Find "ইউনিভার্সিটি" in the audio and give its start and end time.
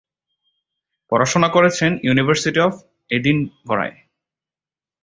2.03-2.59